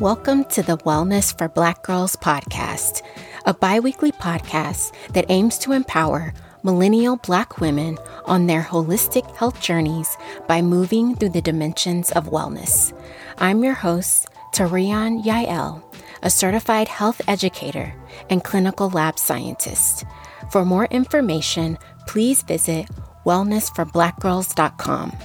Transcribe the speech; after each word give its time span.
Welcome 0.00 0.44
to 0.50 0.62
the 0.62 0.76
Wellness 0.78 1.36
for 1.36 1.48
Black 1.48 1.82
Girls 1.82 2.14
podcast, 2.14 3.02
a 3.46 3.52
bi 3.52 3.80
weekly 3.80 4.12
podcast 4.12 4.94
that 5.08 5.26
aims 5.28 5.58
to 5.58 5.72
empower 5.72 6.32
millennial 6.62 7.16
Black 7.16 7.60
women 7.60 7.98
on 8.24 8.46
their 8.46 8.62
holistic 8.62 9.28
health 9.34 9.60
journeys 9.60 10.16
by 10.46 10.62
moving 10.62 11.16
through 11.16 11.30
the 11.30 11.40
dimensions 11.40 12.12
of 12.12 12.26
wellness. 12.26 12.96
I'm 13.38 13.64
your 13.64 13.74
host, 13.74 14.28
Tarian 14.54 15.24
Yael, 15.24 15.82
a 16.22 16.30
certified 16.30 16.86
health 16.86 17.20
educator 17.26 17.92
and 18.30 18.44
clinical 18.44 18.90
lab 18.90 19.18
scientist. 19.18 20.04
For 20.52 20.64
more 20.64 20.84
information, 20.84 21.76
please 22.06 22.42
visit 22.42 22.86
wellnessforblackgirls.com. 23.26 25.16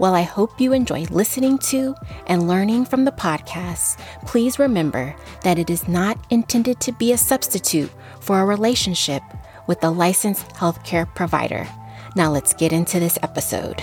While 0.00 0.14
I 0.14 0.22
hope 0.22 0.58
you 0.58 0.72
enjoy 0.72 1.04
listening 1.10 1.58
to 1.58 1.94
and 2.26 2.48
learning 2.48 2.86
from 2.86 3.04
the 3.04 3.12
podcast, 3.12 3.98
please 4.24 4.58
remember 4.58 5.14
that 5.42 5.58
it 5.58 5.68
is 5.68 5.88
not 5.88 6.16
intended 6.30 6.80
to 6.80 6.92
be 6.92 7.12
a 7.12 7.18
substitute 7.18 7.90
for 8.18 8.40
a 8.40 8.46
relationship 8.46 9.22
with 9.66 9.84
a 9.84 9.90
licensed 9.90 10.48
healthcare 10.54 11.06
provider. 11.14 11.68
Now 12.16 12.30
let's 12.30 12.54
get 12.54 12.72
into 12.72 12.98
this 12.98 13.18
episode. 13.22 13.82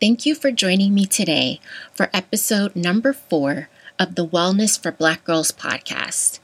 Thank 0.00 0.24
you 0.24 0.36
for 0.36 0.52
joining 0.52 0.94
me 0.94 1.06
today 1.06 1.58
for 1.92 2.08
episode 2.14 2.76
number 2.76 3.12
four 3.12 3.68
of 3.98 4.14
the 4.14 4.24
Wellness 4.24 4.80
for 4.80 4.92
Black 4.92 5.24
Girls 5.24 5.50
podcast. 5.50 6.38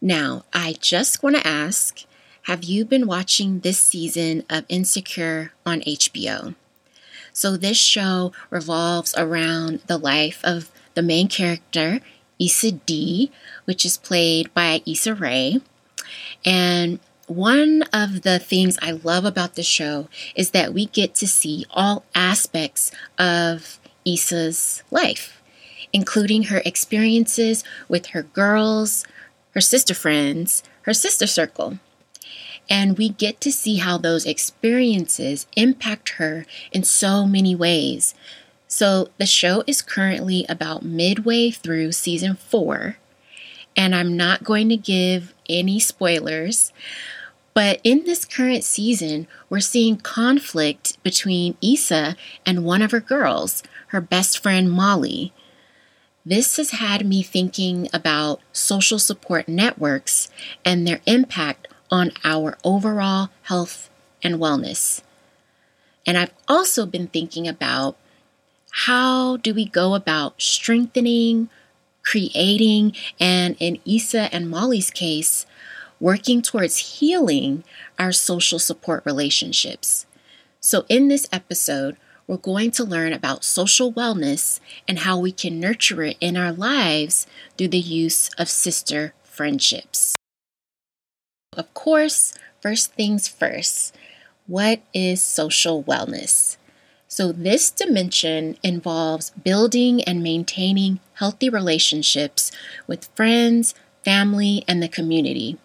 Now, 0.00 0.44
I 0.52 0.76
just 0.80 1.22
want 1.22 1.36
to 1.36 1.46
ask 1.46 2.04
have 2.44 2.64
you 2.64 2.86
been 2.86 3.06
watching 3.06 3.60
this 3.60 3.78
season 3.78 4.44
of 4.48 4.64
Insecure 4.68 5.52
on 5.66 5.82
HBO? 5.82 6.54
So, 7.34 7.56
this 7.56 7.76
show 7.76 8.32
revolves 8.48 9.14
around 9.16 9.80
the 9.86 9.98
life 9.98 10.40
of 10.42 10.70
the 10.94 11.02
main 11.02 11.28
character, 11.28 12.00
Issa 12.40 12.72
Dee, 12.72 13.30
which 13.66 13.84
is 13.84 13.98
played 13.98 14.52
by 14.54 14.82
Issa 14.86 15.14
Rae. 15.14 15.60
And 16.46 16.98
one 17.26 17.82
of 17.92 18.22
the 18.22 18.38
things 18.38 18.78
I 18.80 18.92
love 18.92 19.26
about 19.26 19.54
the 19.54 19.62
show 19.62 20.08
is 20.34 20.50
that 20.50 20.72
we 20.72 20.86
get 20.86 21.14
to 21.16 21.28
see 21.28 21.66
all 21.70 22.04
aspects 22.14 22.90
of 23.18 23.78
Issa's 24.04 24.82
life, 24.90 25.40
including 25.92 26.44
her 26.44 26.62
experiences 26.64 27.62
with 27.86 28.06
her 28.06 28.22
girls, 28.22 29.04
her 29.54 29.60
sister 29.60 29.94
friends, 29.94 30.62
her 30.82 30.94
sister 30.94 31.26
circle. 31.26 31.78
And 32.68 32.96
we 32.96 33.08
get 33.08 33.40
to 33.40 33.50
see 33.50 33.76
how 33.76 33.98
those 33.98 34.26
experiences 34.26 35.46
impact 35.56 36.10
her 36.10 36.46
in 36.72 36.84
so 36.84 37.26
many 37.26 37.54
ways. 37.54 38.14
So 38.68 39.08
the 39.18 39.26
show 39.26 39.64
is 39.66 39.82
currently 39.82 40.46
about 40.48 40.84
midway 40.84 41.50
through 41.50 41.90
season 41.92 42.36
four, 42.36 42.98
and 43.76 43.94
I'm 43.94 44.16
not 44.16 44.44
going 44.44 44.68
to 44.68 44.76
give 44.76 45.34
any 45.48 45.80
spoilers. 45.80 46.72
But 47.52 47.80
in 47.82 48.04
this 48.04 48.24
current 48.24 48.62
season, 48.62 49.26
we're 49.48 49.58
seeing 49.58 49.96
conflict 49.96 51.02
between 51.02 51.56
Issa 51.60 52.16
and 52.46 52.64
one 52.64 52.80
of 52.80 52.92
her 52.92 53.00
girls, 53.00 53.64
her 53.88 54.00
best 54.00 54.38
friend 54.38 54.70
Molly. 54.70 55.32
This 56.24 56.58
has 56.58 56.72
had 56.72 57.06
me 57.06 57.22
thinking 57.22 57.88
about 57.92 58.40
social 58.52 58.98
support 58.98 59.48
networks 59.48 60.30
and 60.64 60.86
their 60.86 61.00
impact 61.06 61.68
on 61.90 62.12
our 62.24 62.58
overall 62.62 63.30
health 63.42 63.88
and 64.22 64.36
wellness. 64.36 65.02
And 66.06 66.18
I've 66.18 66.32
also 66.46 66.84
been 66.84 67.08
thinking 67.08 67.48
about 67.48 67.96
how 68.70 69.38
do 69.38 69.54
we 69.54 69.64
go 69.64 69.94
about 69.94 70.40
strengthening, 70.40 71.48
creating, 72.02 72.94
and 73.18 73.56
in 73.58 73.78
Issa 73.86 74.32
and 74.32 74.50
Molly's 74.50 74.90
case, 74.90 75.46
working 75.98 76.42
towards 76.42 76.98
healing 76.98 77.64
our 77.98 78.12
social 78.12 78.58
support 78.58 79.02
relationships. 79.04 80.06
So, 80.60 80.84
in 80.88 81.08
this 81.08 81.26
episode, 81.32 81.96
we're 82.30 82.36
going 82.36 82.70
to 82.70 82.84
learn 82.84 83.12
about 83.12 83.42
social 83.42 83.92
wellness 83.92 84.60
and 84.86 85.00
how 85.00 85.18
we 85.18 85.32
can 85.32 85.58
nurture 85.58 86.04
it 86.04 86.16
in 86.20 86.36
our 86.36 86.52
lives 86.52 87.26
through 87.58 87.66
the 87.66 87.76
use 87.76 88.30
of 88.38 88.48
sister 88.48 89.12
friendships. 89.24 90.14
Of 91.56 91.74
course, 91.74 92.38
first 92.62 92.92
things 92.92 93.26
first, 93.26 93.96
what 94.46 94.80
is 94.94 95.20
social 95.20 95.82
wellness? 95.82 96.56
So, 97.08 97.32
this 97.32 97.68
dimension 97.68 98.56
involves 98.62 99.30
building 99.30 100.00
and 100.04 100.22
maintaining 100.22 101.00
healthy 101.14 101.48
relationships 101.48 102.52
with 102.86 103.08
friends, 103.16 103.74
family, 104.04 104.62
and 104.68 104.80
the 104.80 104.88
community. 104.88 105.58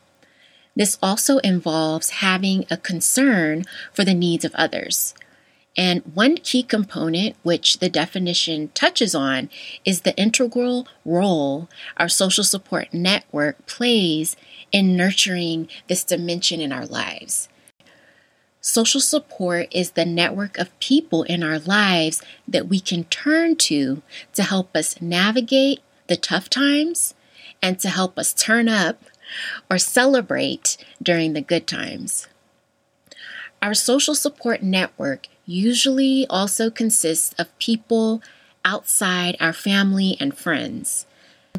This 0.75 0.97
also 1.03 1.37
involves 1.39 2.21
having 2.25 2.65
a 2.71 2.77
concern 2.77 3.65
for 3.93 4.03
the 4.03 4.15
needs 4.15 4.43
of 4.43 4.55
others. 4.55 5.13
And 5.77 6.03
one 6.13 6.37
key 6.37 6.63
component, 6.63 7.35
which 7.43 7.79
the 7.79 7.89
definition 7.89 8.69
touches 8.73 9.13
on, 9.13 9.49
is 9.83 10.01
the 10.01 10.15
integral 10.15 10.87
role 11.03 11.69
our 11.97 12.07
social 12.07 12.45
support 12.45 12.93
network 12.93 13.65
plays 13.65 14.37
in 14.71 14.95
nurturing 14.95 15.67
this 15.87 16.03
dimension 16.03 16.61
in 16.61 16.71
our 16.71 16.85
lives. 16.85 17.49
Social 18.61 19.01
support 19.01 19.67
is 19.71 19.91
the 19.91 20.05
network 20.05 20.57
of 20.57 20.77
people 20.79 21.23
in 21.23 21.43
our 21.43 21.59
lives 21.59 22.23
that 22.47 22.67
we 22.67 22.79
can 22.79 23.03
turn 23.05 23.55
to 23.57 24.01
to 24.33 24.43
help 24.43 24.75
us 24.75 24.99
navigate 25.01 25.81
the 26.07 26.15
tough 26.15 26.49
times 26.49 27.13
and 27.61 27.79
to 27.79 27.89
help 27.89 28.17
us 28.17 28.33
turn 28.33 28.67
up 28.67 29.03
or 29.69 29.77
celebrate 29.77 30.77
during 31.01 31.33
the 31.33 31.41
good 31.41 31.67
times. 31.67 32.27
Our 33.61 33.73
social 33.73 34.15
support 34.15 34.63
network 34.63 35.27
usually 35.45 36.25
also 36.29 36.69
consists 36.69 37.33
of 37.39 37.57
people 37.59 38.22
outside 38.63 39.38
our 39.39 39.53
family 39.53 40.17
and 40.19 40.38
friends. 40.38 41.06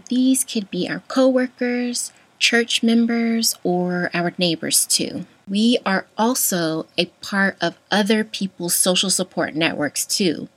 These 0.09 0.45
could 0.45 0.71
be 0.71 0.89
our 0.89 1.01
coworkers, 1.09 2.13
church 2.39 2.83
members, 2.83 3.55
or 3.63 4.11
our 4.13 4.33
neighbors 4.39 4.87
too. 4.87 5.27
We 5.49 5.79
are 5.87 6.07
also 6.19 6.87
a 6.99 7.07
part 7.23 7.57
of 7.61 7.79
other 7.91 8.25
people's 8.25 8.75
social 8.75 9.11
support 9.11 9.55
networks 9.55 10.05
too. 10.05 10.49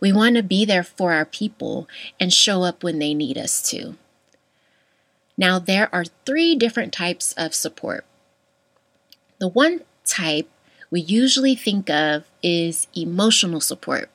We 0.00 0.12
want 0.12 0.36
to 0.36 0.42
be 0.42 0.64
there 0.64 0.84
for 0.84 1.12
our 1.12 1.24
people 1.24 1.88
and 2.18 2.32
show 2.32 2.62
up 2.62 2.82
when 2.82 2.98
they 2.98 3.14
need 3.14 3.36
us 3.36 3.62
to. 3.70 3.96
Now, 5.36 5.58
there 5.58 5.92
are 5.94 6.04
three 6.26 6.56
different 6.56 6.92
types 6.92 7.32
of 7.34 7.54
support. 7.54 8.04
The 9.38 9.48
one 9.48 9.82
type 10.04 10.48
we 10.90 11.00
usually 11.00 11.54
think 11.54 11.90
of 11.90 12.24
is 12.42 12.86
emotional 12.94 13.60
support. 13.60 14.10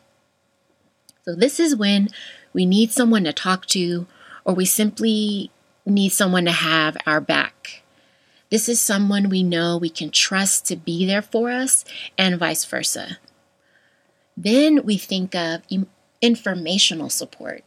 So, 1.25 1.35
this 1.35 1.59
is 1.59 1.75
when 1.75 2.09
we 2.51 2.65
need 2.65 2.91
someone 2.91 3.23
to 3.23 3.33
talk 3.33 3.65
to, 3.67 4.05
or 4.45 4.53
we 4.53 4.65
simply 4.65 5.51
need 5.85 6.09
someone 6.09 6.45
to 6.45 6.51
have 6.51 6.97
our 7.05 7.21
back. 7.21 7.83
This 8.49 8.69
is 8.69 8.79
someone 8.79 9.29
we 9.29 9.41
know 9.41 9.77
we 9.77 9.89
can 9.89 10.11
trust 10.11 10.65
to 10.67 10.75
be 10.75 11.05
there 11.05 11.21
for 11.21 11.49
us, 11.49 11.85
and 12.17 12.37
vice 12.37 12.65
versa. 12.65 13.17
Then 14.37 14.83
we 14.83 14.97
think 14.97 15.33
of 15.35 15.61
informational 16.21 17.09
support. 17.09 17.63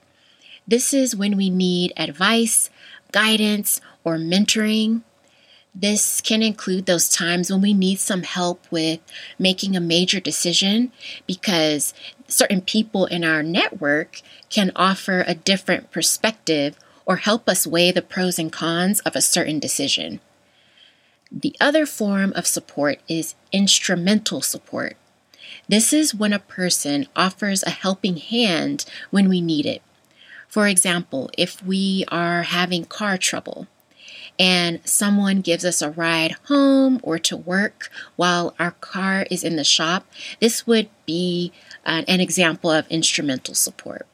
This 0.66 0.92
is 0.92 1.16
when 1.16 1.36
we 1.36 1.50
need 1.50 1.92
advice, 1.96 2.70
guidance, 3.12 3.80
or 4.04 4.16
mentoring. 4.16 5.02
This 5.78 6.22
can 6.22 6.42
include 6.42 6.86
those 6.86 7.06
times 7.06 7.50
when 7.50 7.60
we 7.60 7.74
need 7.74 8.00
some 8.00 8.22
help 8.22 8.64
with 8.70 9.00
making 9.38 9.76
a 9.76 9.80
major 9.80 10.20
decision 10.20 10.90
because 11.26 11.92
certain 12.26 12.62
people 12.62 13.04
in 13.04 13.22
our 13.24 13.42
network 13.42 14.22
can 14.48 14.72
offer 14.74 15.22
a 15.26 15.34
different 15.34 15.90
perspective 15.90 16.78
or 17.04 17.16
help 17.16 17.46
us 17.46 17.66
weigh 17.66 17.92
the 17.92 18.00
pros 18.00 18.38
and 18.38 18.50
cons 18.50 19.00
of 19.00 19.14
a 19.14 19.20
certain 19.20 19.58
decision. 19.58 20.20
The 21.30 21.54
other 21.60 21.84
form 21.84 22.32
of 22.34 22.46
support 22.46 22.98
is 23.06 23.34
instrumental 23.52 24.40
support. 24.40 24.96
This 25.68 25.92
is 25.92 26.14
when 26.14 26.32
a 26.32 26.38
person 26.38 27.06
offers 27.14 27.62
a 27.62 27.70
helping 27.70 28.16
hand 28.16 28.86
when 29.10 29.28
we 29.28 29.42
need 29.42 29.66
it. 29.66 29.82
For 30.48 30.68
example, 30.68 31.28
if 31.36 31.62
we 31.62 32.06
are 32.08 32.44
having 32.44 32.86
car 32.86 33.18
trouble, 33.18 33.66
and 34.38 34.80
someone 34.84 35.40
gives 35.40 35.64
us 35.64 35.80
a 35.80 35.90
ride 35.90 36.36
home 36.48 37.00
or 37.02 37.18
to 37.18 37.36
work 37.36 37.90
while 38.16 38.54
our 38.58 38.72
car 38.72 39.26
is 39.30 39.42
in 39.42 39.56
the 39.56 39.64
shop, 39.64 40.06
this 40.40 40.66
would 40.66 40.88
be 41.06 41.52
an, 41.84 42.04
an 42.06 42.20
example 42.20 42.70
of 42.70 42.86
instrumental 42.88 43.54
support. 43.54 44.06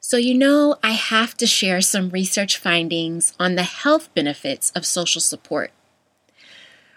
So, 0.00 0.16
you 0.16 0.34
know, 0.34 0.76
I 0.82 0.92
have 0.92 1.36
to 1.36 1.46
share 1.46 1.80
some 1.82 2.08
research 2.10 2.56
findings 2.56 3.34
on 3.38 3.56
the 3.56 3.62
health 3.64 4.08
benefits 4.14 4.70
of 4.70 4.86
social 4.86 5.20
support. 5.20 5.70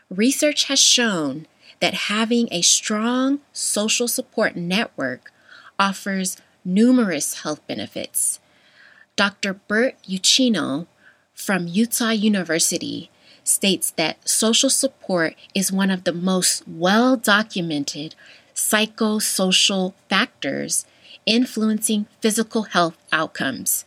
research 0.09 0.65
has 0.65 0.79
shown 0.79 1.47
that 1.79 1.93
having 2.11 2.47
a 2.51 2.61
strong 2.61 3.39
social 3.53 4.07
support 4.07 4.55
network 4.55 5.31
offers 5.79 6.37
numerous 6.63 7.41
health 7.41 7.65
benefits. 7.67 8.39
Dr. 9.15 9.53
Bert 9.53 9.95
Uchino 10.07 10.87
from 11.41 11.67
Utah 11.67 12.11
University 12.11 13.09
states 13.43 13.89
that 13.91 14.29
social 14.29 14.69
support 14.69 15.33
is 15.55 15.71
one 15.71 15.89
of 15.89 16.03
the 16.03 16.13
most 16.13 16.67
well 16.67 17.17
documented 17.17 18.13
psychosocial 18.53 19.93
factors 20.07 20.85
influencing 21.25 22.05
physical 22.19 22.63
health 22.63 22.95
outcomes. 23.11 23.85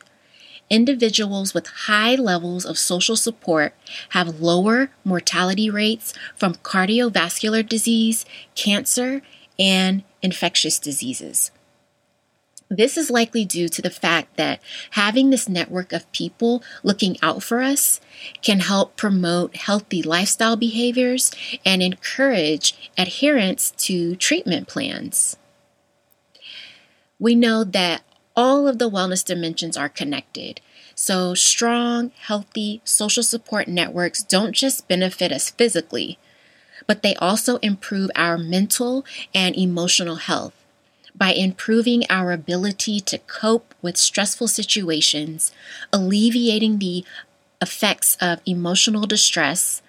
Individuals 0.68 1.54
with 1.54 1.86
high 1.86 2.16
levels 2.16 2.64
of 2.64 2.76
social 2.76 3.16
support 3.16 3.72
have 4.10 4.40
lower 4.40 4.90
mortality 5.04 5.70
rates 5.70 6.12
from 6.34 6.54
cardiovascular 6.56 7.66
disease, 7.66 8.24
cancer, 8.56 9.22
and 9.58 10.02
infectious 10.22 10.80
diseases. 10.80 11.52
This 12.76 12.96
is 12.96 13.10
likely 13.10 13.44
due 13.44 13.68
to 13.68 13.82
the 13.82 13.90
fact 13.90 14.36
that 14.36 14.60
having 14.90 15.30
this 15.30 15.48
network 15.48 15.92
of 15.92 16.10
people 16.10 16.62
looking 16.82 17.16
out 17.22 17.42
for 17.42 17.62
us 17.62 18.00
can 18.42 18.60
help 18.60 18.96
promote 18.96 19.56
healthy 19.56 20.02
lifestyle 20.02 20.56
behaviors 20.56 21.30
and 21.64 21.82
encourage 21.82 22.90
adherence 22.98 23.70
to 23.72 24.16
treatment 24.16 24.66
plans. 24.66 25.36
We 27.20 27.36
know 27.36 27.62
that 27.62 28.02
all 28.34 28.66
of 28.66 28.78
the 28.78 28.90
wellness 28.90 29.24
dimensions 29.24 29.76
are 29.76 29.88
connected. 29.88 30.60
So, 30.96 31.34
strong, 31.34 32.10
healthy 32.18 32.80
social 32.84 33.22
support 33.22 33.68
networks 33.68 34.22
don't 34.22 34.52
just 34.52 34.88
benefit 34.88 35.30
us 35.30 35.50
physically, 35.50 36.18
but 36.88 37.02
they 37.02 37.14
also 37.16 37.58
improve 37.58 38.10
our 38.16 38.36
mental 38.36 39.04
and 39.32 39.56
emotional 39.56 40.16
health 40.16 40.63
by 41.14 41.32
improving 41.32 42.04
our 42.10 42.32
ability 42.32 43.00
to 43.00 43.18
cope 43.18 43.74
with 43.80 43.96
stressful 43.96 44.48
situations, 44.48 45.52
alleviating 45.92 46.78
the 46.78 47.04
effects 47.60 48.16
of 48.20 48.40
emotional 48.46 49.06
distress, 49.06 49.80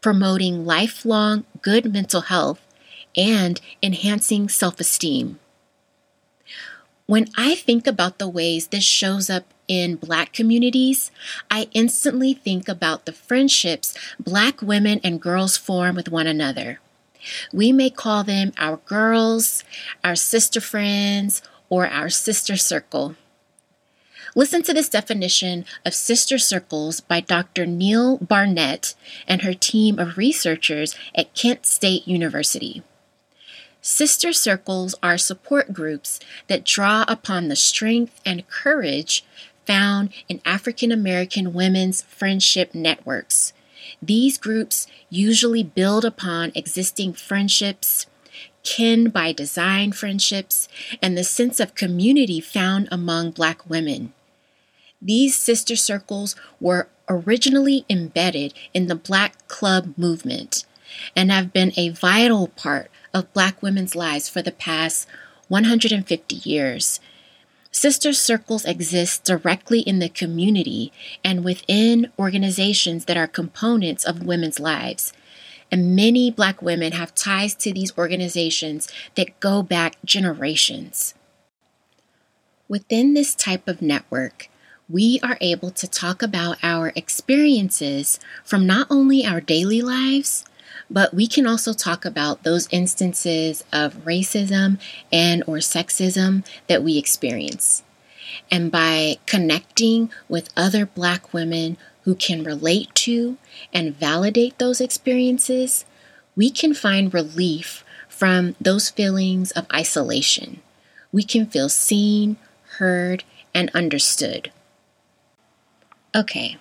promoting 0.00 0.64
lifelong 0.64 1.44
good 1.62 1.92
mental 1.92 2.22
health, 2.22 2.60
and 3.16 3.60
enhancing 3.82 4.48
self 4.48 4.78
esteem. 4.80 5.38
When 7.06 7.28
I 7.36 7.54
think 7.54 7.86
about 7.86 8.18
the 8.18 8.28
ways 8.28 8.68
this 8.68 8.84
shows 8.84 9.30
up 9.30 9.44
in 9.66 9.96
Black 9.96 10.32
communities, 10.32 11.10
I 11.50 11.68
instantly 11.72 12.34
think 12.34 12.68
about 12.68 13.06
the 13.06 13.12
friendships 13.12 13.94
Black 14.20 14.60
women 14.62 15.00
and 15.02 15.20
girls 15.20 15.56
form 15.56 15.96
with 15.96 16.08
one 16.10 16.26
another. 16.26 16.80
We 17.52 17.72
may 17.72 17.90
call 17.90 18.24
them 18.24 18.52
our 18.58 18.78
girls, 18.78 19.64
our 20.04 20.16
sister 20.16 20.60
friends, 20.60 21.42
or 21.68 21.86
our 21.86 22.08
sister 22.08 22.56
circle. 22.56 23.14
Listen 24.34 24.62
to 24.62 24.74
this 24.74 24.88
definition 24.88 25.64
of 25.84 25.94
sister 25.94 26.38
circles 26.38 27.00
by 27.00 27.20
Dr. 27.20 27.66
Neal-Barnett 27.66 28.94
and 29.26 29.42
her 29.42 29.54
team 29.54 29.98
of 29.98 30.18
researchers 30.18 30.94
at 31.14 31.34
Kent 31.34 31.66
State 31.66 32.06
University. 32.06 32.82
Sister 33.80 34.32
circles 34.32 34.94
are 35.02 35.18
support 35.18 35.72
groups 35.72 36.20
that 36.46 36.64
draw 36.64 37.04
upon 37.08 37.48
the 37.48 37.56
strength 37.56 38.20
and 38.24 38.48
courage 38.48 39.24
found 39.66 40.10
in 40.28 40.40
African 40.44 40.92
American 40.92 41.52
women's 41.52 42.02
friendship 42.02 42.74
networks 42.74 43.52
these 44.02 44.38
groups 44.38 44.86
usually 45.10 45.62
build 45.62 46.04
upon 46.04 46.52
existing 46.54 47.12
friendships, 47.12 48.06
kin 48.62 49.10
by 49.10 49.32
design 49.32 49.92
friendships, 49.92 50.68
and 51.02 51.16
the 51.16 51.24
sense 51.24 51.60
of 51.60 51.74
community 51.74 52.40
found 52.40 52.88
among 52.90 53.30
Black 53.30 53.68
women. 53.68 54.12
These 55.00 55.38
sister 55.38 55.76
circles 55.76 56.34
were 56.60 56.88
originally 57.08 57.84
embedded 57.88 58.52
in 58.74 58.86
the 58.86 58.94
Black 58.94 59.46
Club 59.48 59.94
movement 59.96 60.64
and 61.16 61.30
have 61.30 61.52
been 61.52 61.72
a 61.76 61.90
vital 61.90 62.48
part 62.48 62.90
of 63.14 63.32
Black 63.32 63.62
women's 63.62 63.94
lives 63.94 64.28
for 64.28 64.42
the 64.42 64.52
past 64.52 65.06
150 65.48 66.36
years. 66.36 67.00
Sister 67.78 68.12
circles 68.12 68.64
exist 68.64 69.22
directly 69.22 69.82
in 69.82 70.00
the 70.00 70.08
community 70.08 70.92
and 71.22 71.44
within 71.44 72.10
organizations 72.18 73.04
that 73.04 73.16
are 73.16 73.28
components 73.28 74.04
of 74.04 74.24
women's 74.24 74.58
lives. 74.58 75.12
And 75.70 75.94
many 75.94 76.28
Black 76.28 76.60
women 76.60 76.90
have 76.90 77.14
ties 77.14 77.54
to 77.54 77.72
these 77.72 77.96
organizations 77.96 78.88
that 79.14 79.38
go 79.38 79.62
back 79.62 79.94
generations. 80.04 81.14
Within 82.66 83.14
this 83.14 83.32
type 83.36 83.68
of 83.68 83.80
network, 83.80 84.48
we 84.88 85.20
are 85.22 85.38
able 85.40 85.70
to 85.70 85.86
talk 85.86 86.20
about 86.20 86.58
our 86.64 86.92
experiences 86.96 88.18
from 88.42 88.66
not 88.66 88.88
only 88.90 89.24
our 89.24 89.40
daily 89.40 89.82
lives, 89.82 90.44
but 90.90 91.14
we 91.14 91.26
can 91.26 91.46
also 91.46 91.72
talk 91.72 92.04
about 92.04 92.42
those 92.42 92.68
instances 92.70 93.64
of 93.72 94.04
racism 94.04 94.78
and 95.12 95.42
or 95.46 95.56
sexism 95.56 96.44
that 96.66 96.82
we 96.82 96.96
experience. 96.98 97.82
And 98.50 98.70
by 98.70 99.16
connecting 99.26 100.10
with 100.28 100.50
other 100.56 100.86
black 100.86 101.32
women 101.32 101.76
who 102.02 102.14
can 102.14 102.42
relate 102.42 102.94
to 102.94 103.36
and 103.72 103.94
validate 103.94 104.58
those 104.58 104.80
experiences, 104.80 105.84
we 106.34 106.50
can 106.50 106.72
find 106.72 107.12
relief 107.12 107.84
from 108.08 108.56
those 108.60 108.88
feelings 108.88 109.50
of 109.52 109.66
isolation. 109.72 110.60
We 111.12 111.22
can 111.22 111.46
feel 111.46 111.68
seen, 111.68 112.36
heard, 112.78 113.24
and 113.54 113.70
understood. 113.74 114.52
Okay, 116.14 116.56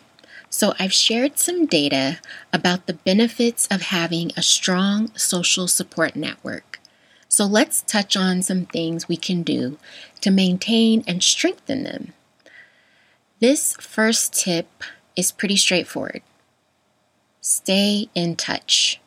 so, 0.49 0.73
I've 0.79 0.93
shared 0.93 1.37
some 1.37 1.65
data 1.65 2.19
about 2.53 2.87
the 2.87 2.93
benefits 2.93 3.67
of 3.67 3.81
having 3.81 4.31
a 4.35 4.41
strong 4.41 5.15
social 5.15 5.67
support 5.67 6.15
network. 6.15 6.79
So, 7.27 7.45
let's 7.45 7.81
touch 7.81 8.15
on 8.15 8.41
some 8.41 8.65
things 8.65 9.07
we 9.07 9.17
can 9.17 9.43
do 9.43 9.77
to 10.21 10.31
maintain 10.31 11.03
and 11.05 11.21
strengthen 11.21 11.83
them. 11.83 12.13
This 13.39 13.73
first 13.73 14.33
tip 14.33 14.83
is 15.15 15.31
pretty 15.31 15.57
straightforward 15.57 16.21
stay 17.47 18.09
in 18.13 18.35
touch. 18.35 18.99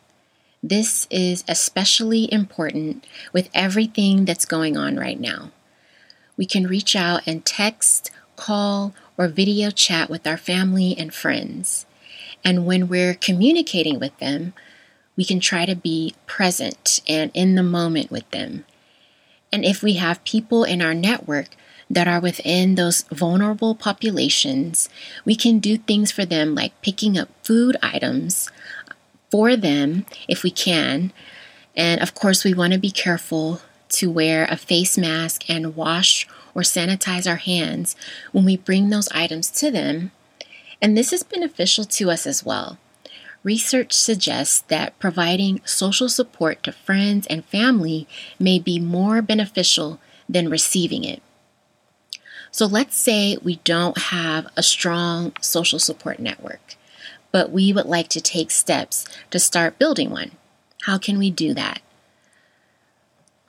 This 0.62 1.06
is 1.10 1.44
especially 1.46 2.32
important 2.32 3.06
with 3.34 3.50
everything 3.52 4.24
that's 4.24 4.46
going 4.46 4.78
on 4.78 4.96
right 4.96 5.20
now. 5.20 5.50
We 6.38 6.46
can 6.46 6.66
reach 6.66 6.96
out 6.96 7.20
and 7.26 7.44
text, 7.44 8.10
call, 8.36 8.94
or 9.20 9.28
video 9.28 9.70
chat 9.70 10.08
with 10.08 10.26
our 10.26 10.38
family 10.38 10.96
and 10.96 11.12
friends. 11.12 11.84
And 12.42 12.64
when 12.64 12.88
we're 12.88 13.12
communicating 13.12 14.00
with 14.00 14.16
them, 14.16 14.54
we 15.14 15.26
can 15.26 15.40
try 15.40 15.66
to 15.66 15.76
be 15.76 16.14
present 16.26 17.02
and 17.06 17.30
in 17.34 17.54
the 17.54 17.62
moment 17.62 18.10
with 18.10 18.28
them. 18.30 18.64
And 19.52 19.62
if 19.62 19.82
we 19.82 19.94
have 19.94 20.24
people 20.24 20.64
in 20.64 20.80
our 20.80 20.94
network 20.94 21.48
that 21.90 22.08
are 22.08 22.18
within 22.18 22.76
those 22.76 23.02
vulnerable 23.12 23.74
populations, 23.74 24.88
we 25.26 25.36
can 25.36 25.58
do 25.58 25.76
things 25.76 26.10
for 26.10 26.24
them 26.24 26.54
like 26.54 26.80
picking 26.80 27.18
up 27.18 27.28
food 27.42 27.76
items 27.82 28.50
for 29.30 29.54
them 29.54 30.06
if 30.28 30.42
we 30.42 30.50
can. 30.50 31.12
And 31.76 32.00
of 32.00 32.14
course, 32.14 32.42
we 32.42 32.54
want 32.54 32.72
to 32.72 32.78
be 32.78 32.90
careful 32.90 33.60
to 33.90 34.10
wear 34.10 34.46
a 34.46 34.56
face 34.56 34.96
mask 34.96 35.50
and 35.50 35.76
wash 35.76 36.26
or 36.54 36.62
sanitize 36.62 37.28
our 37.28 37.36
hands 37.36 37.96
when 38.32 38.44
we 38.44 38.56
bring 38.56 38.90
those 38.90 39.08
items 39.10 39.50
to 39.50 39.70
them. 39.70 40.12
And 40.82 40.96
this 40.96 41.12
is 41.12 41.22
beneficial 41.22 41.84
to 41.84 42.10
us 42.10 42.26
as 42.26 42.44
well. 42.44 42.78
Research 43.42 43.92
suggests 43.92 44.60
that 44.68 44.98
providing 44.98 45.62
social 45.64 46.08
support 46.08 46.62
to 46.62 46.72
friends 46.72 47.26
and 47.28 47.44
family 47.44 48.06
may 48.38 48.58
be 48.58 48.78
more 48.78 49.22
beneficial 49.22 49.98
than 50.28 50.50
receiving 50.50 51.04
it. 51.04 51.22
So 52.50 52.66
let's 52.66 52.96
say 52.96 53.38
we 53.42 53.56
don't 53.64 53.96
have 53.96 54.46
a 54.56 54.62
strong 54.62 55.32
social 55.40 55.78
support 55.78 56.18
network, 56.18 56.74
but 57.32 57.50
we 57.50 57.72
would 57.72 57.86
like 57.86 58.08
to 58.08 58.20
take 58.20 58.50
steps 58.50 59.06
to 59.30 59.38
start 59.38 59.78
building 59.78 60.10
one. 60.10 60.32
How 60.82 60.98
can 60.98 61.18
we 61.18 61.30
do 61.30 61.54
that? 61.54 61.80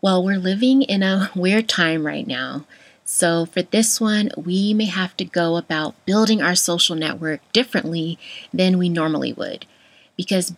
Well, 0.01 0.24
we're 0.24 0.39
living 0.39 0.81
in 0.81 1.03
a 1.03 1.29
weird 1.36 1.70
time 1.70 2.08
right 2.08 2.25
now. 2.25 2.65
So, 3.05 3.46
for 3.46 3.62
this 3.62 4.01
one, 4.01 4.31
we 4.36 4.74
may 4.74 4.86
have 4.86 5.15
to 5.17 5.25
go 5.25 5.58
about 5.58 6.05
building 6.05 6.41
our 6.41 6.55
social 6.55 6.96
network 6.96 7.41
differently 7.51 8.17
than 8.53 8.77
we 8.77 8.89
normally 8.89 9.34
would. 9.34 9.65
Because 10.15 10.53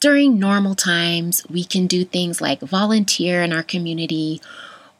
during 0.00 0.38
normal 0.38 0.74
times, 0.74 1.44
we 1.50 1.64
can 1.64 1.86
do 1.86 2.04
things 2.04 2.40
like 2.40 2.60
volunteer 2.60 3.42
in 3.42 3.52
our 3.52 3.62
community 3.62 4.40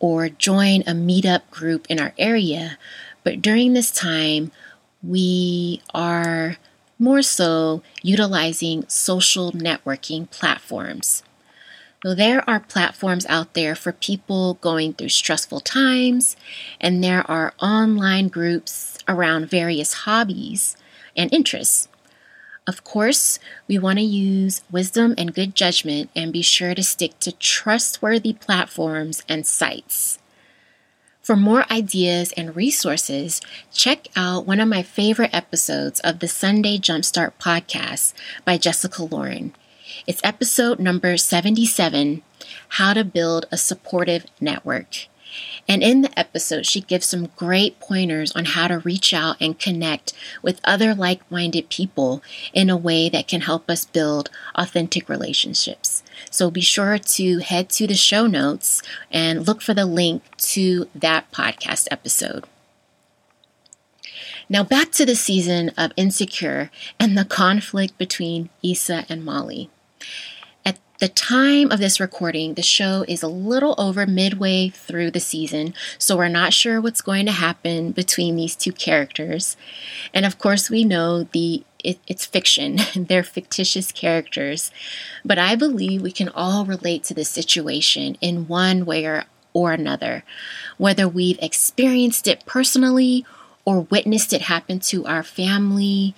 or 0.00 0.28
join 0.28 0.82
a 0.82 0.92
meetup 0.92 1.48
group 1.50 1.86
in 1.88 2.00
our 2.00 2.12
area. 2.18 2.78
But 3.22 3.40
during 3.40 3.72
this 3.72 3.90
time, 3.90 4.50
we 5.02 5.82
are 5.94 6.56
more 6.98 7.22
so 7.22 7.82
utilizing 8.02 8.84
social 8.88 9.52
networking 9.52 10.28
platforms. 10.30 11.22
So 12.04 12.14
there 12.14 12.48
are 12.48 12.60
platforms 12.60 13.26
out 13.26 13.54
there 13.54 13.74
for 13.74 13.92
people 13.92 14.54
going 14.54 14.92
through 14.92 15.08
stressful 15.08 15.60
times, 15.60 16.36
and 16.80 17.02
there 17.02 17.28
are 17.28 17.54
online 17.60 18.28
groups 18.28 18.98
around 19.08 19.50
various 19.50 19.92
hobbies 20.04 20.76
and 21.16 21.32
interests. 21.34 21.88
Of 22.68 22.84
course, 22.84 23.40
we 23.66 23.78
want 23.78 23.98
to 23.98 24.04
use 24.04 24.62
wisdom 24.70 25.14
and 25.18 25.34
good 25.34 25.56
judgment 25.56 26.10
and 26.14 26.32
be 26.32 26.42
sure 26.42 26.74
to 26.74 26.82
stick 26.84 27.18
to 27.20 27.32
trustworthy 27.32 28.32
platforms 28.32 29.24
and 29.28 29.44
sites. 29.44 30.20
For 31.20 31.34
more 31.34 31.70
ideas 31.70 32.32
and 32.36 32.54
resources, 32.54 33.40
check 33.72 34.06
out 34.14 34.46
one 34.46 34.60
of 34.60 34.68
my 34.68 34.82
favorite 34.82 35.34
episodes 35.34 35.98
of 36.00 36.20
the 36.20 36.28
Sunday 36.28 36.78
Jumpstart 36.78 37.32
podcast 37.40 38.14
by 38.44 38.56
Jessica 38.56 39.02
Lauren. 39.02 39.52
It's 40.06 40.20
episode 40.22 40.78
number 40.78 41.16
77 41.16 42.22
How 42.68 42.94
to 42.94 43.04
Build 43.04 43.46
a 43.50 43.56
Supportive 43.56 44.26
Network. 44.40 45.06
And 45.66 45.82
in 45.82 46.02
the 46.02 46.18
episode, 46.18 46.66
she 46.66 46.80
gives 46.80 47.06
some 47.06 47.30
great 47.36 47.78
pointers 47.80 48.32
on 48.32 48.46
how 48.46 48.68
to 48.68 48.78
reach 48.78 49.12
out 49.12 49.36
and 49.40 49.58
connect 49.58 50.12
with 50.40 50.60
other 50.64 50.94
like 50.94 51.28
minded 51.30 51.68
people 51.68 52.22
in 52.54 52.70
a 52.70 52.76
way 52.76 53.08
that 53.08 53.28
can 53.28 53.42
help 53.42 53.68
us 53.68 53.84
build 53.84 54.30
authentic 54.54 55.08
relationships. 55.08 56.02
So 56.30 56.50
be 56.50 56.60
sure 56.60 56.98
to 56.98 57.38
head 57.38 57.68
to 57.70 57.86
the 57.86 57.94
show 57.94 58.26
notes 58.26 58.82
and 59.10 59.46
look 59.46 59.60
for 59.60 59.74
the 59.74 59.84
link 59.84 60.22
to 60.38 60.88
that 60.94 61.30
podcast 61.32 61.88
episode. 61.90 62.44
Now, 64.48 64.62
back 64.62 64.92
to 64.92 65.04
the 65.04 65.16
season 65.16 65.70
of 65.76 65.92
Insecure 65.96 66.70
and 66.98 67.18
the 67.18 67.26
conflict 67.26 67.98
between 67.98 68.48
Issa 68.62 69.04
and 69.10 69.22
Molly. 69.22 69.68
At 70.64 70.78
the 70.98 71.08
time 71.08 71.70
of 71.70 71.78
this 71.78 72.00
recording, 72.00 72.54
the 72.54 72.62
show 72.62 73.04
is 73.08 73.22
a 73.22 73.28
little 73.28 73.74
over 73.78 74.06
midway 74.06 74.68
through 74.68 75.10
the 75.12 75.20
season, 75.20 75.74
so 75.98 76.16
we're 76.16 76.28
not 76.28 76.52
sure 76.52 76.80
what's 76.80 77.00
going 77.00 77.26
to 77.26 77.32
happen 77.32 77.92
between 77.92 78.36
these 78.36 78.56
two 78.56 78.72
characters. 78.72 79.56
And 80.12 80.26
of 80.26 80.38
course, 80.38 80.70
we 80.70 80.84
know 80.84 81.24
the 81.24 81.64
it, 81.82 81.98
it's 82.06 82.26
fiction, 82.26 82.78
they're 82.96 83.22
fictitious 83.22 83.92
characters. 83.92 84.70
But 85.24 85.38
I 85.38 85.54
believe 85.54 86.02
we 86.02 86.12
can 86.12 86.28
all 86.30 86.64
relate 86.64 87.04
to 87.04 87.14
this 87.14 87.30
situation 87.30 88.16
in 88.20 88.48
one 88.48 88.84
way 88.84 89.04
or, 89.04 89.24
or 89.52 89.72
another, 89.72 90.24
whether 90.76 91.08
we've 91.08 91.38
experienced 91.40 92.26
it 92.26 92.44
personally 92.46 93.24
or 93.64 93.82
witnessed 93.82 94.32
it 94.32 94.42
happen 94.42 94.80
to 94.80 95.06
our 95.06 95.22
family 95.22 96.14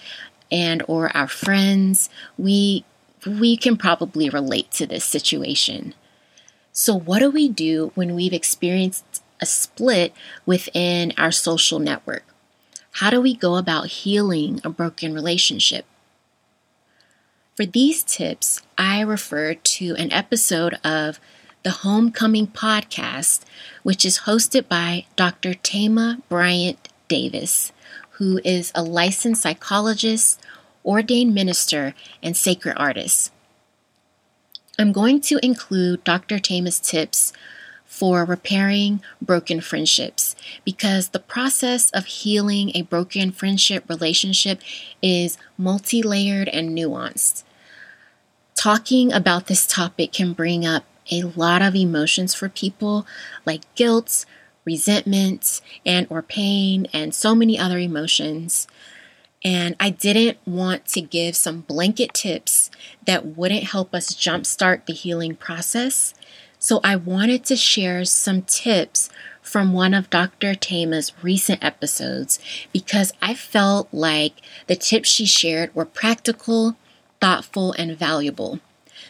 and 0.51 0.83
or 0.89 1.15
our 1.17 1.29
friends. 1.29 2.09
We 2.39 2.85
we 3.27 3.57
can 3.57 3.77
probably 3.77 4.29
relate 4.29 4.71
to 4.73 4.87
this 4.87 5.05
situation. 5.05 5.95
So, 6.73 6.95
what 6.95 7.19
do 7.19 7.31
we 7.31 7.49
do 7.49 7.93
when 7.95 8.15
we've 8.15 8.33
experienced 8.33 9.23
a 9.41 9.47
split 9.47 10.13
within 10.47 11.13
our 11.19 11.33
social 11.33 11.79
network? 11.79 12.25
How 12.93 13.11
do 13.11 13.21
we 13.21 13.35
go 13.35 13.57
about 13.57 13.87
healing 13.87 14.61
a 14.65 14.71
broken 14.71 15.15
relationship? 15.15 15.85
For 17.57 17.67
these 17.67 18.03
tips, 18.03 18.63
I 18.79 19.01
refer 19.01 19.55
to 19.55 19.95
an 19.97 20.13
episode 20.13 20.79
of 20.83 21.21
the 21.63 21.71
Homecoming 21.71 22.47
Podcast, 22.47 23.41
which 23.83 24.05
is 24.05 24.21
hosted 24.21 24.67
by 24.67 25.05
Dr. 25.17 25.55
Thema 25.55 26.21
Bryant 26.29 26.89
Davis, 27.09 27.73
who 28.13 28.41
is 28.45 28.73
a 28.75 28.83
licensed 28.83 29.43
psychologist, 29.43 30.41
ordained 30.91 31.33
minister, 31.33 31.95
and 32.21 32.37
sacred 32.37 32.75
artist. 32.77 33.31
I'm 34.77 34.91
going 34.91 35.21
to 35.23 35.39
include 35.41 36.03
Dr. 36.03 36.41
Thema's 36.41 36.81
tips 36.81 37.33
for 37.85 38.25
repairing 38.25 39.01
broken 39.23 39.61
friendships 39.61 40.35
because 40.65 41.11
the 41.11 41.21
process 41.21 41.91
of 41.91 42.07
healing 42.07 42.73
a 42.75 42.83
broken 42.83 43.31
friendship 43.31 43.85
relationship 43.89 44.61
is 45.01 45.39
multi 45.57 46.03
layered 46.03 46.49
and 46.49 46.77
nuanced. 46.77 47.45
Talking 48.57 49.13
about 49.13 49.47
this 49.47 49.67
topic 49.67 50.13
can 50.13 50.33
bring 50.33 50.67
up 50.67 50.85
a 51.13 51.23
lot 51.23 51.63
of 51.63 51.77
emotions 51.77 52.35
for 52.35 52.49
people 52.49 53.07
like 53.47 53.73
guilt, 53.77 54.25
resentment, 54.65 55.61
and 55.87 56.07
or 56.11 56.21
pain 56.21 56.89
and 56.93 57.15
so 57.15 57.35
many 57.35 57.57
other 57.57 57.79
emotions. 57.79 58.67
And 59.43 59.75
I 59.81 59.91
didn't 59.91 60.39
want 60.47 60.87
to 60.89 61.01
give 61.01 61.35
some 61.35 61.63
blanket 61.63 62.13
tips 62.13 62.71
that 63.07 63.37
wouldn't 63.37 63.65
help 63.65 63.95
us 63.95 64.15
jumpstart 64.15 64.85
the 64.85 64.93
healing 64.93 65.35
process. 65.35 66.13
So 66.59 66.81
I 66.85 66.97
wanted 66.97 67.45
to 67.47 67.57
share 67.57 68.05
some 68.05 68.43
tips 68.43 69.09
from 69.41 69.73
one 69.73 69.95
of 69.95 70.11
Dr. 70.11 70.55
Thema's 70.55 71.13
recent 71.23 71.65
episodes 71.65 72.39
because 72.73 73.13
I 73.23 73.33
felt 73.33 73.89
like 73.93 74.35
the 74.67 74.77
tips 74.77 75.09
she 75.09 75.25
shared 75.25 75.75
were 75.75 75.87
practical, 75.87 76.77
thoughtful, 77.21 77.73
and 77.73 77.99
valuable. 77.99 78.61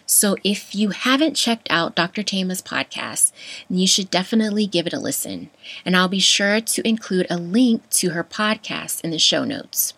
So 0.07 0.37
if 0.43 0.75
you 0.75 0.91
haven't 0.91 1.35
checked 1.35 1.69
out 1.71 1.95
Dr. 1.95 2.23
Thema's 2.23 2.63
podcast, 2.63 3.33
you 3.69 3.87
should 3.87 4.11
definitely 4.11 4.67
give 4.67 4.87
it 4.87 4.93
a 4.93 4.99
listen. 4.99 5.51
And 5.85 5.97
I'll 5.97 6.09
be 6.09 6.21
sure 6.21 6.61
to 6.61 6.89
include 6.89 7.27
a 7.29 7.37
link 7.37 7.89
to 7.91 8.11
her 8.11 8.25
podcast 8.25 9.01
in 9.03 9.11
the 9.11 9.19
show 9.19 9.45
notes. 9.45 9.95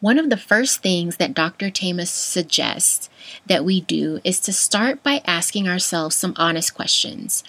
One 0.00 0.18
of 0.18 0.30
the 0.30 0.36
first 0.36 0.80
things 0.80 1.16
that 1.16 1.34
Dr. 1.34 1.70
Thema 1.70 2.06
suggests 2.06 3.10
that 3.46 3.64
we 3.64 3.80
do 3.80 4.20
is 4.22 4.38
to 4.40 4.52
start 4.52 5.02
by 5.02 5.22
asking 5.26 5.68
ourselves 5.68 6.14
some 6.14 6.34
honest 6.36 6.72
questions. 6.72 7.42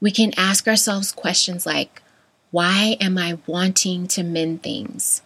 We 0.00 0.12
can 0.12 0.32
ask 0.36 0.68
ourselves 0.68 1.10
questions 1.10 1.66
like 1.66 2.00
Why 2.52 2.96
am 3.00 3.18
I 3.18 3.38
wanting 3.46 4.06
to 4.08 4.22
mend 4.22 4.62
things? 4.62 5.22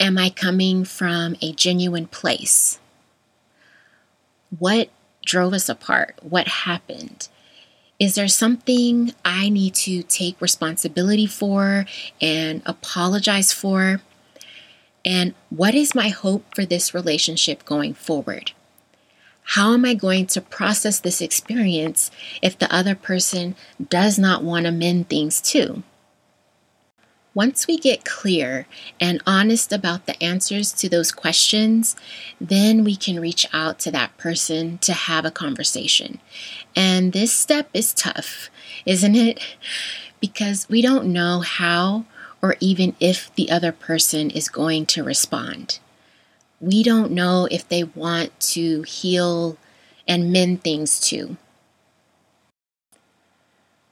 Am 0.00 0.18
I 0.18 0.30
coming 0.30 0.84
from 0.84 1.36
a 1.40 1.52
genuine 1.52 2.08
place? 2.08 2.80
What 4.58 4.88
drove 5.24 5.52
us 5.52 5.68
apart? 5.68 6.18
What 6.22 6.48
happened? 6.48 7.28
Is 8.00 8.16
there 8.16 8.26
something 8.26 9.14
I 9.24 9.48
need 9.48 9.76
to 9.76 10.02
take 10.02 10.40
responsibility 10.40 11.26
for 11.26 11.86
and 12.20 12.60
apologize 12.66 13.52
for? 13.52 14.00
And 15.04 15.34
what 15.50 15.74
is 15.74 15.94
my 15.94 16.08
hope 16.08 16.44
for 16.54 16.64
this 16.64 16.94
relationship 16.94 17.64
going 17.64 17.94
forward? 17.94 18.52
How 19.48 19.74
am 19.74 19.84
I 19.84 19.94
going 19.94 20.26
to 20.28 20.40
process 20.40 20.98
this 20.98 21.20
experience 21.20 22.10
if 22.40 22.58
the 22.58 22.74
other 22.74 22.94
person 22.94 23.56
does 23.90 24.18
not 24.18 24.42
want 24.42 24.64
to 24.64 24.72
mend 24.72 25.10
things 25.10 25.40
too? 25.40 25.82
Once 27.34 27.66
we 27.66 27.76
get 27.76 28.04
clear 28.04 28.66
and 29.00 29.20
honest 29.26 29.72
about 29.72 30.06
the 30.06 30.22
answers 30.22 30.72
to 30.72 30.88
those 30.88 31.10
questions, 31.10 31.96
then 32.40 32.84
we 32.84 32.94
can 32.94 33.20
reach 33.20 33.44
out 33.52 33.78
to 33.80 33.90
that 33.90 34.16
person 34.16 34.78
to 34.78 34.92
have 34.92 35.24
a 35.24 35.32
conversation. 35.32 36.20
And 36.76 37.12
this 37.12 37.32
step 37.32 37.68
is 37.74 37.92
tough, 37.92 38.50
isn't 38.86 39.16
it? 39.16 39.40
Because 40.20 40.68
we 40.68 40.80
don't 40.80 41.12
know 41.12 41.40
how 41.40 42.04
or 42.44 42.56
even 42.60 42.94
if 43.00 43.34
the 43.36 43.50
other 43.50 43.72
person 43.72 44.28
is 44.28 44.50
going 44.50 44.84
to 44.84 45.02
respond. 45.02 45.78
We 46.60 46.82
don't 46.82 47.10
know 47.10 47.48
if 47.50 47.66
they 47.66 47.84
want 47.84 48.38
to 48.52 48.82
heal 48.82 49.56
and 50.06 50.30
mend 50.30 50.62
things 50.62 51.00
too. 51.00 51.38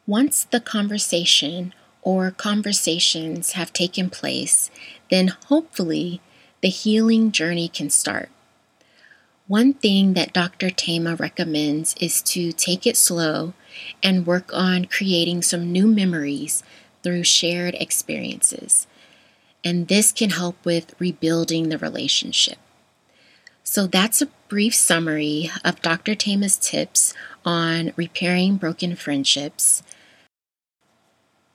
Once 0.06 0.44
the 0.44 0.60
conversation 0.60 1.72
or 2.02 2.30
conversations 2.30 3.52
have 3.52 3.72
taken 3.72 4.10
place, 4.10 4.70
then 5.10 5.28
hopefully 5.46 6.20
the 6.60 6.68
healing 6.68 7.32
journey 7.32 7.68
can 7.68 7.88
start. 7.88 8.28
One 9.48 9.72
thing 9.72 10.12
that 10.12 10.34
Dr. 10.34 10.68
Thema 10.68 11.14
recommends 11.14 11.94
is 11.98 12.20
to 12.22 12.52
take 12.52 12.86
it 12.86 12.98
slow 12.98 13.54
and 14.02 14.26
work 14.26 14.50
on 14.52 14.84
creating 14.84 15.40
some 15.40 15.72
new 15.72 15.86
memories 15.86 16.62
through 17.02 17.24
shared 17.24 17.74
experiences. 17.74 18.86
And 19.64 19.88
this 19.88 20.12
can 20.12 20.30
help 20.30 20.56
with 20.64 20.94
rebuilding 20.98 21.68
the 21.68 21.78
relationship. 21.78 22.58
So, 23.64 23.86
that's 23.86 24.20
a 24.20 24.28
brief 24.48 24.74
summary 24.74 25.50
of 25.64 25.80
Dr. 25.82 26.14
Thema's 26.14 26.56
tips 26.56 27.14
on 27.44 27.92
repairing 27.96 28.56
broken 28.56 28.96
friendships. 28.96 29.82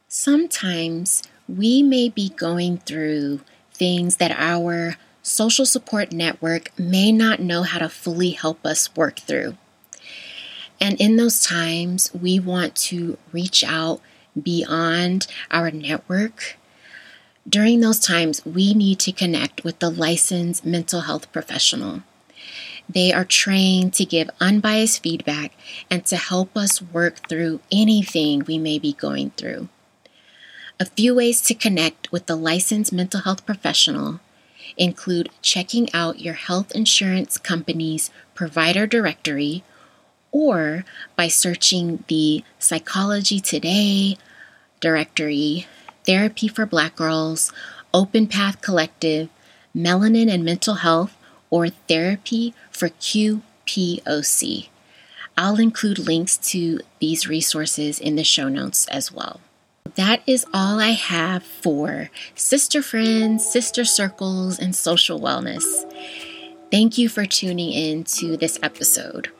Sometimes 0.07 1.21
we 1.47 1.83
may 1.83 2.09
be 2.09 2.29
going 2.29 2.77
through 2.77 3.41
things 3.73 4.17
that 4.17 4.31
our 4.37 4.95
social 5.21 5.65
support 5.65 6.11
network 6.11 6.71
may 6.79 7.11
not 7.11 7.39
know 7.39 7.63
how 7.63 7.79
to 7.79 7.89
fully 7.89 8.31
help 8.31 8.65
us 8.65 8.95
work 8.95 9.19
through. 9.19 9.57
And 10.79 10.99
in 10.99 11.17
those 11.17 11.41
times, 11.41 12.11
we 12.13 12.39
want 12.39 12.75
to 12.75 13.17
reach 13.31 13.63
out 13.63 14.01
beyond 14.43 15.27
our 15.51 15.71
network 15.71 16.57
During 17.47 17.79
those 17.79 17.99
times, 17.99 18.45
we 18.45 18.73
need 18.73 18.99
to 18.99 19.13
connect 19.13 19.63
with 19.63 19.79
the 19.79 19.89
licensed 19.89 20.65
mental 20.65 21.01
health 21.01 21.31
professional. 21.31 22.01
They 22.89 23.13
are 23.13 23.23
trained 23.23 23.93
to 23.93 24.05
give 24.05 24.29
unbiased 24.41 25.01
feedback 25.01 25.53
and 25.89 26.05
to 26.07 26.17
help 26.17 26.57
us 26.57 26.81
work 26.81 27.27
through 27.27 27.61
anything 27.71 28.43
we 28.43 28.57
may 28.57 28.79
be 28.79 28.93
going 28.93 29.31
through. 29.31 29.69
A 30.79 30.85
few 30.85 31.15
ways 31.15 31.39
to 31.41 31.53
connect 31.53 32.11
with 32.11 32.25
the 32.25 32.35
licensed 32.35 32.91
mental 32.91 33.21
health 33.21 33.45
professional 33.45 34.19
include 34.75 35.29
checking 35.41 35.91
out 35.93 36.19
your 36.19 36.33
health 36.33 36.73
insurance 36.75 37.37
company's 37.37 38.11
provider 38.35 38.85
directory 38.85 39.63
or 40.31 40.83
by 41.15 41.29
searching 41.29 42.03
the 42.09 42.43
Psychology 42.59 43.39
Today 43.39 44.17
directory, 44.79 45.67
Therapy 46.05 46.47
for 46.47 46.65
Black 46.65 46.95
Girls, 46.95 47.51
Open 47.93 48.27
Path 48.27 48.61
Collective, 48.61 49.29
Melanin 49.75 50.31
and 50.31 50.43
Mental 50.43 50.75
Health, 50.75 51.15
or 51.49 51.69
Therapy 51.69 52.53
for 52.71 52.89
QPOC. 52.89 54.69
I'll 55.37 55.59
include 55.59 55.99
links 55.99 56.37
to 56.51 56.79
these 56.99 57.27
resources 57.27 57.99
in 57.99 58.15
the 58.15 58.23
show 58.23 58.49
notes 58.49 58.87
as 58.87 59.11
well. 59.11 59.39
That 59.95 60.21
is 60.27 60.45
all 60.53 60.79
I 60.79 60.91
have 60.91 61.43
for 61.43 62.09
sister 62.35 62.81
friends, 62.81 63.45
sister 63.45 63.85
circles, 63.85 64.59
and 64.59 64.75
social 64.75 65.19
wellness. 65.19 65.63
Thank 66.71 66.97
you 66.97 67.07
for 67.07 67.25
tuning 67.25 67.71
in 67.71 68.03
to 68.19 68.35
this 68.35 68.59
episode. 68.61 69.31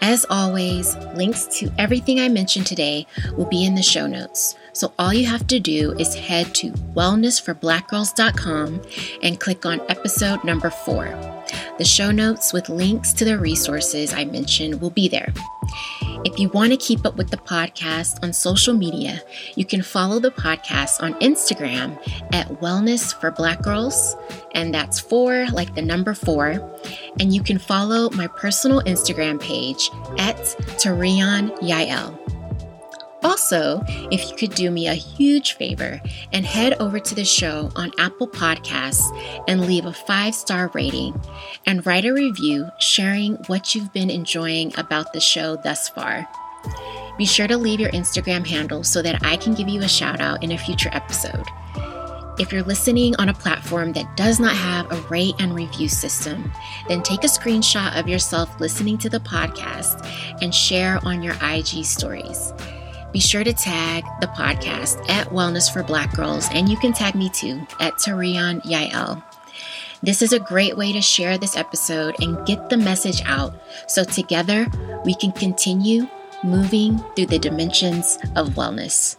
As 0.00 0.24
always, 0.30 0.96
links 1.14 1.46
to 1.58 1.70
everything 1.76 2.20
I 2.20 2.28
mentioned 2.28 2.66
today 2.66 3.06
will 3.36 3.48
be 3.48 3.64
in 3.64 3.74
the 3.74 3.82
show 3.82 4.06
notes. 4.06 4.54
So 4.72 4.92
all 4.98 5.12
you 5.12 5.26
have 5.26 5.46
to 5.48 5.58
do 5.58 5.92
is 5.98 6.14
head 6.14 6.54
to 6.56 6.70
wellnessforblackgirls.com 6.70 8.82
and 9.22 9.40
click 9.40 9.66
on 9.66 9.80
episode 9.88 10.44
number 10.44 10.70
four. 10.70 11.37
The 11.78 11.84
show 11.84 12.10
notes 12.10 12.52
with 12.52 12.68
links 12.68 13.12
to 13.14 13.24
the 13.24 13.38
resources 13.38 14.12
I 14.12 14.24
mentioned 14.24 14.80
will 14.80 14.90
be 14.90 15.08
there. 15.08 15.32
If 16.24 16.38
you 16.38 16.48
want 16.48 16.72
to 16.72 16.76
keep 16.76 17.06
up 17.06 17.16
with 17.16 17.30
the 17.30 17.36
podcast 17.36 18.22
on 18.22 18.32
social 18.32 18.74
media, 18.74 19.22
you 19.54 19.64
can 19.64 19.82
follow 19.82 20.18
the 20.18 20.30
podcast 20.30 21.02
on 21.02 21.14
Instagram 21.20 21.96
at 22.32 22.48
Wellness 22.60 23.18
for 23.20 23.30
Black 23.30 23.62
Girls, 23.62 24.16
and 24.52 24.74
that's 24.74 24.98
four 24.98 25.46
like 25.52 25.74
the 25.74 25.82
number 25.82 26.14
four. 26.14 26.72
And 27.20 27.32
you 27.32 27.42
can 27.42 27.58
follow 27.58 28.10
my 28.10 28.26
personal 28.26 28.80
Instagram 28.82 29.40
page 29.40 29.90
at 30.18 30.36
Tarion 30.78 31.56
Yael. 31.60 32.37
Also, 33.24 33.82
if 34.10 34.30
you 34.30 34.36
could 34.36 34.54
do 34.54 34.70
me 34.70 34.86
a 34.86 34.94
huge 34.94 35.54
favor 35.54 36.00
and 36.32 36.46
head 36.46 36.74
over 36.74 37.00
to 37.00 37.14
the 37.14 37.24
show 37.24 37.70
on 37.74 37.90
Apple 37.98 38.28
Podcasts 38.28 39.02
and 39.48 39.66
leave 39.66 39.86
a 39.86 39.92
five 39.92 40.34
star 40.34 40.70
rating 40.72 41.20
and 41.66 41.84
write 41.84 42.04
a 42.04 42.12
review 42.12 42.68
sharing 42.78 43.34
what 43.46 43.74
you've 43.74 43.92
been 43.92 44.10
enjoying 44.10 44.72
about 44.78 45.12
the 45.12 45.20
show 45.20 45.56
thus 45.56 45.88
far. 45.88 46.28
Be 47.16 47.24
sure 47.24 47.48
to 47.48 47.56
leave 47.56 47.80
your 47.80 47.90
Instagram 47.90 48.46
handle 48.46 48.84
so 48.84 49.02
that 49.02 49.24
I 49.24 49.36
can 49.36 49.54
give 49.54 49.68
you 49.68 49.82
a 49.82 49.88
shout 49.88 50.20
out 50.20 50.44
in 50.44 50.52
a 50.52 50.58
future 50.58 50.90
episode. 50.92 51.44
If 52.38 52.52
you're 52.52 52.62
listening 52.62 53.16
on 53.16 53.28
a 53.28 53.34
platform 53.34 53.92
that 53.94 54.16
does 54.16 54.38
not 54.38 54.54
have 54.54 54.92
a 54.92 55.00
rate 55.08 55.34
and 55.40 55.52
review 55.52 55.88
system, 55.88 56.52
then 56.86 57.02
take 57.02 57.24
a 57.24 57.26
screenshot 57.26 57.98
of 57.98 58.08
yourself 58.08 58.60
listening 58.60 58.96
to 58.98 59.08
the 59.08 59.18
podcast 59.18 60.06
and 60.40 60.54
share 60.54 61.00
on 61.04 61.20
your 61.20 61.34
IG 61.42 61.84
stories. 61.84 62.52
Be 63.18 63.22
sure 63.22 63.42
to 63.42 63.52
tag 63.52 64.04
the 64.20 64.28
podcast 64.28 65.10
at 65.10 65.26
Wellness 65.30 65.68
for 65.72 65.82
Black 65.82 66.14
Girls, 66.14 66.46
and 66.52 66.68
you 66.68 66.76
can 66.76 66.92
tag 66.92 67.16
me 67.16 67.28
too 67.28 67.66
at 67.80 67.94
Tarion 67.94 68.62
Yael. 68.62 69.20
This 70.04 70.22
is 70.22 70.32
a 70.32 70.38
great 70.38 70.76
way 70.76 70.92
to 70.92 71.00
share 71.00 71.36
this 71.36 71.56
episode 71.56 72.14
and 72.20 72.46
get 72.46 72.70
the 72.70 72.76
message 72.76 73.20
out 73.24 73.60
so 73.88 74.04
together 74.04 74.68
we 75.04 75.16
can 75.16 75.32
continue 75.32 76.06
moving 76.44 77.00
through 77.16 77.26
the 77.26 77.40
dimensions 77.40 78.18
of 78.36 78.50
wellness. 78.50 79.18